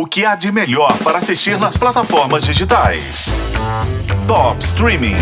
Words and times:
O 0.00 0.06
que 0.06 0.24
há 0.24 0.34
de 0.34 0.50
melhor 0.50 0.96
para 1.04 1.18
assistir 1.18 1.58
nas 1.58 1.76
plataformas 1.76 2.42
digitais? 2.42 3.26
Top 4.26 4.58
Streaming. 4.64 5.16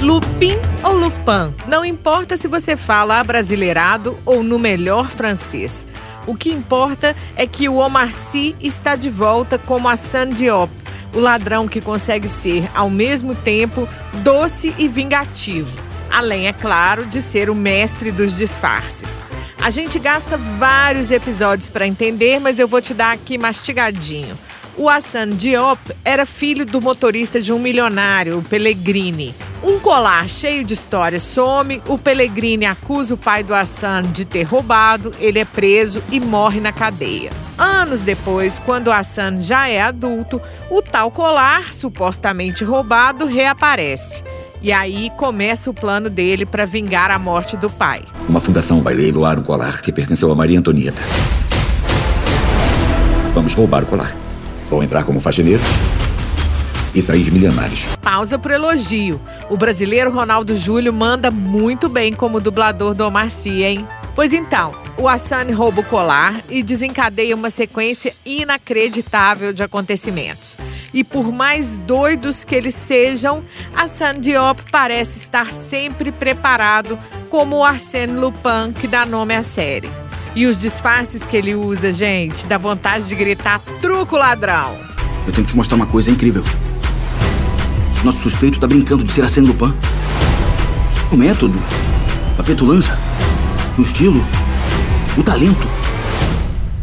Lupin 0.00 0.54
ou 0.84 0.94
Lupin, 0.94 1.52
não 1.66 1.84
importa 1.84 2.36
se 2.36 2.46
você 2.46 2.76
fala 2.76 3.18
abrasileirado 3.18 4.16
ou 4.24 4.44
no 4.44 4.60
melhor 4.60 5.08
francês. 5.08 5.88
O 6.24 6.36
que 6.36 6.50
importa 6.50 7.16
é 7.34 7.48
que 7.48 7.68
o 7.68 7.78
Omar 7.78 8.12
Sy 8.12 8.54
está 8.60 8.94
de 8.94 9.10
volta 9.10 9.58
como 9.58 9.88
a 9.88 9.96
San 9.96 10.28
Diop, 10.28 10.70
o 11.12 11.18
ladrão 11.18 11.66
que 11.66 11.80
consegue 11.80 12.28
ser, 12.28 12.70
ao 12.72 12.88
mesmo 12.88 13.34
tempo, 13.34 13.88
doce 14.22 14.72
e 14.78 14.86
vingativo. 14.86 15.76
Além, 16.08 16.46
é 16.46 16.52
claro, 16.52 17.06
de 17.06 17.20
ser 17.20 17.50
o 17.50 17.56
mestre 17.56 18.12
dos 18.12 18.36
disfarces. 18.36 19.18
A 19.62 19.68
gente 19.68 19.98
gasta 19.98 20.38
vários 20.38 21.10
episódios 21.10 21.68
para 21.68 21.86
entender, 21.86 22.40
mas 22.40 22.58
eu 22.58 22.66
vou 22.66 22.80
te 22.80 22.94
dar 22.94 23.12
aqui 23.12 23.36
mastigadinho. 23.36 24.34
O 24.74 24.88
Hassan 24.88 25.30
Diop 25.30 25.78
era 26.02 26.24
filho 26.24 26.64
do 26.64 26.80
motorista 26.80 27.42
de 27.42 27.52
um 27.52 27.58
milionário, 27.58 28.38
o 28.38 28.42
Pellegrini. 28.42 29.34
Um 29.62 29.78
colar 29.78 30.26
cheio 30.30 30.64
de 30.64 30.72
histórias 30.72 31.22
some, 31.22 31.82
o 31.86 31.98
Pellegrini 31.98 32.64
acusa 32.64 33.12
o 33.12 33.18
pai 33.18 33.42
do 33.42 33.54
Hassan 33.54 34.02
de 34.02 34.24
ter 34.24 34.44
roubado, 34.44 35.12
ele 35.20 35.38
é 35.38 35.44
preso 35.44 36.02
e 36.10 36.18
morre 36.18 36.60
na 36.60 36.72
cadeia. 36.72 37.30
Anos 37.58 38.00
depois, 38.00 38.58
quando 38.60 38.86
o 38.86 38.92
Hassan 38.92 39.38
já 39.38 39.68
é 39.68 39.82
adulto, 39.82 40.40
o 40.70 40.80
tal 40.80 41.10
colar, 41.10 41.74
supostamente 41.74 42.64
roubado, 42.64 43.26
reaparece. 43.26 44.24
E 44.62 44.72
aí 44.72 45.10
começa 45.16 45.70
o 45.70 45.74
plano 45.74 46.10
dele 46.10 46.44
para 46.44 46.66
vingar 46.66 47.10
a 47.10 47.18
morte 47.18 47.56
do 47.56 47.70
pai. 47.70 48.02
Uma 48.28 48.40
fundação 48.40 48.82
vai 48.82 48.92
leiloar 48.92 49.38
um 49.38 49.42
colar 49.42 49.80
que 49.80 49.90
pertenceu 49.90 50.30
a 50.30 50.34
Maria 50.34 50.58
Antonieta. 50.58 51.00
Vamos 53.34 53.54
roubar 53.54 53.84
o 53.84 53.86
colar. 53.86 54.14
Vão 54.68 54.82
entrar 54.82 55.04
como 55.04 55.18
faxineiros 55.18 55.64
e 56.94 57.00
sair 57.00 57.30
milionários. 57.30 57.86
Pausa 58.02 58.38
pro 58.38 58.52
elogio. 58.52 59.18
O 59.48 59.56
brasileiro 59.56 60.10
Ronaldo 60.10 60.54
Júlio 60.54 60.92
manda 60.92 61.30
muito 61.30 61.88
bem 61.88 62.12
como 62.12 62.40
dublador 62.40 62.94
do 62.94 63.06
Omar 63.06 63.30
Sy, 63.30 63.62
hein? 63.62 63.88
Pois 64.14 64.32
então, 64.32 64.74
o 65.00 65.08
Hassan 65.08 65.54
rouba 65.54 65.80
o 65.80 65.84
colar 65.84 66.42
e 66.50 66.62
desencadeia 66.62 67.34
uma 67.34 67.48
sequência 67.48 68.14
inacreditável 68.24 69.50
de 69.50 69.62
acontecimentos. 69.62 70.58
E 70.92 71.02
por 71.02 71.32
mais 71.32 71.78
doidos 71.78 72.44
que 72.44 72.54
eles 72.54 72.74
sejam, 72.74 73.42
Hassan 73.74 74.20
Diop 74.20 74.60
parece 74.70 75.20
estar 75.20 75.54
sempre 75.54 76.12
preparado 76.12 76.98
como 77.30 77.56
o 77.56 77.64
Arsène 77.64 78.12
Lupin 78.12 78.74
que 78.78 78.86
dá 78.86 79.06
nome 79.06 79.34
à 79.34 79.42
série. 79.42 79.88
E 80.36 80.44
os 80.46 80.58
disfarces 80.58 81.24
que 81.24 81.34
ele 81.34 81.54
usa, 81.54 81.90
gente, 81.94 82.46
dá 82.46 82.58
vontade 82.58 83.08
de 83.08 83.14
gritar 83.14 83.58
truco 83.80 84.18
ladrão. 84.18 84.76
Eu 85.26 85.32
tenho 85.32 85.46
que 85.46 85.52
te 85.52 85.56
mostrar 85.56 85.76
uma 85.76 85.86
coisa 85.86 86.10
incrível. 86.10 86.44
Nosso 88.04 88.18
suspeito 88.18 88.60
tá 88.60 88.66
brincando 88.66 89.02
de 89.02 89.12
ser 89.12 89.22
Arsène 89.22 89.46
Lupin. 89.46 89.74
O 91.10 91.16
método, 91.16 91.58
a 92.38 92.42
petulância, 92.42 92.96
o 93.78 93.82
estilo, 93.82 94.22
o 95.16 95.22
talento. 95.22 95.66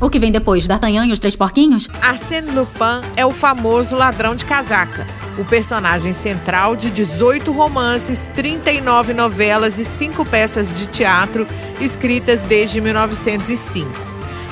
O 0.00 0.10
que 0.10 0.18
vem 0.18 0.32
depois? 0.32 0.66
D'Artagnan 0.66 1.06
e 1.06 1.12
os 1.12 1.18
Três 1.18 1.36
Porquinhos? 1.36 1.88
Arsène 2.02 2.50
Lupin 2.50 3.00
é 3.16 3.24
o 3.24 3.30
famoso 3.30 3.96
ladrão 3.96 4.34
de 4.34 4.44
casaca, 4.44 5.06
o 5.38 5.44
personagem 5.44 6.12
central 6.12 6.76
de 6.76 6.90
18 6.90 7.50
romances, 7.52 8.28
39 8.34 9.14
novelas 9.14 9.78
e 9.78 9.84
5 9.84 10.24
peças 10.28 10.68
de 10.76 10.86
teatro 10.86 11.46
escritas 11.80 12.42
desde 12.42 12.80
1905. 12.80 13.88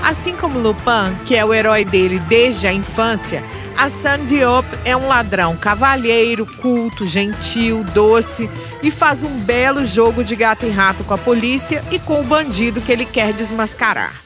Assim 0.03 0.35
como 0.35 0.59
Lupin, 0.59 1.15
que 1.27 1.35
é 1.35 1.45
o 1.45 1.53
herói 1.53 1.85
dele 1.85 2.19
desde 2.21 2.67
a 2.67 2.73
infância, 2.73 3.43
Hassan 3.77 4.27
Diop 4.27 4.67
é 4.85 4.97
um 4.97 5.09
ladrão 5.09 5.57
cavalheiro, 5.57 6.47
culto, 6.47 7.05
gentil, 7.05 7.85
doce 7.85 8.49
e 8.83 8.91
faz 8.91 9.23
um 9.23 9.39
belo 9.41 9.85
jogo 9.85 10.25
de 10.25 10.37
gato 10.37 10.65
e 10.65 10.71
rato 10.71 11.05
com 11.05 11.15
a 11.15 11.19
polícia 11.19 11.85
e 11.91 11.99
com 11.99 12.21
o 12.21 12.25
bandido 12.25 12.81
que 12.81 12.93
ele 12.93 13.05
quer 13.05 13.33
desmascarar. 13.33 14.24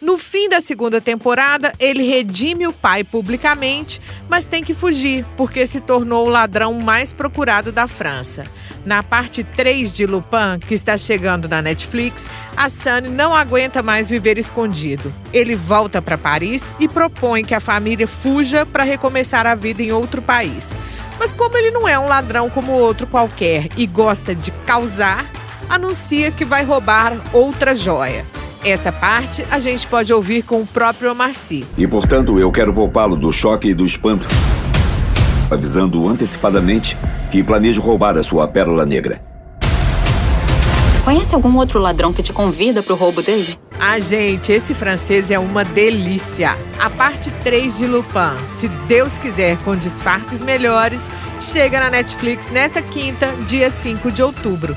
No 0.00 0.16
fim 0.16 0.48
da 0.48 0.60
segunda 0.60 1.00
temporada, 1.00 1.72
ele 1.80 2.04
redime 2.04 2.68
o 2.68 2.72
pai 2.72 3.02
publicamente, 3.02 4.00
mas 4.28 4.44
tem 4.44 4.62
que 4.62 4.72
fugir, 4.72 5.26
porque 5.36 5.66
se 5.66 5.80
tornou 5.80 6.26
o 6.26 6.30
ladrão 6.30 6.74
mais 6.74 7.12
procurado 7.12 7.72
da 7.72 7.88
França. 7.88 8.44
Na 8.86 9.02
parte 9.02 9.42
3 9.42 9.92
de 9.92 10.06
Lupin, 10.06 10.60
que 10.60 10.74
está 10.74 10.96
chegando 10.96 11.48
na 11.48 11.60
Netflix, 11.60 12.26
a 12.56 12.68
Sunny 12.68 13.08
não 13.08 13.34
aguenta 13.34 13.82
mais 13.82 14.08
viver 14.08 14.38
escondido. 14.38 15.12
Ele 15.32 15.56
volta 15.56 16.00
para 16.00 16.16
Paris 16.16 16.72
e 16.78 16.86
propõe 16.86 17.44
que 17.44 17.54
a 17.54 17.60
família 17.60 18.06
fuja 18.06 18.64
para 18.64 18.84
recomeçar 18.84 19.48
a 19.48 19.56
vida 19.56 19.82
em 19.82 19.90
outro 19.90 20.22
país. 20.22 20.68
Mas 21.18 21.32
como 21.32 21.56
ele 21.56 21.72
não 21.72 21.88
é 21.88 21.98
um 21.98 22.06
ladrão 22.06 22.48
como 22.48 22.70
outro 22.70 23.04
qualquer 23.04 23.66
e 23.76 23.84
gosta 23.84 24.32
de 24.32 24.52
causar, 24.64 25.28
anuncia 25.68 26.30
que 26.30 26.44
vai 26.44 26.62
roubar 26.62 27.20
outra 27.32 27.74
joia. 27.74 28.24
Essa 28.64 28.90
parte 28.90 29.44
a 29.50 29.58
gente 29.58 29.86
pode 29.86 30.12
ouvir 30.12 30.42
com 30.42 30.60
o 30.60 30.66
próprio 30.66 31.12
Omar 31.12 31.34
Sy. 31.34 31.64
E, 31.76 31.86
portanto, 31.86 32.38
eu 32.38 32.50
quero 32.50 32.72
poupá-lo 32.72 33.16
do 33.16 33.30
choque 33.32 33.68
e 33.68 33.74
do 33.74 33.86
espanto, 33.86 34.26
avisando 35.50 36.08
antecipadamente 36.08 36.96
que 37.30 37.42
planejo 37.42 37.80
roubar 37.80 38.16
a 38.16 38.22
sua 38.22 38.48
pérola 38.48 38.84
negra. 38.84 39.22
Conhece 41.04 41.34
algum 41.34 41.56
outro 41.56 41.78
ladrão 41.78 42.12
que 42.12 42.22
te 42.22 42.32
convida 42.32 42.82
para 42.82 42.92
o 42.92 42.96
roubo 42.96 43.22
dele? 43.22 43.54
Ah, 43.80 43.98
gente, 43.98 44.52
esse 44.52 44.74
francês 44.74 45.30
é 45.30 45.38
uma 45.38 45.64
delícia. 45.64 46.56
A 46.78 46.90
parte 46.90 47.30
3 47.44 47.78
de 47.78 47.86
Lupin, 47.86 48.36
se 48.48 48.68
Deus 48.86 49.16
quiser, 49.16 49.56
com 49.58 49.76
disfarces 49.76 50.42
melhores, 50.42 51.08
chega 51.40 51.80
na 51.80 51.88
Netflix 51.88 52.50
nesta 52.50 52.82
quinta, 52.82 53.28
dia 53.46 53.70
5 53.70 54.10
de 54.10 54.22
outubro. 54.22 54.76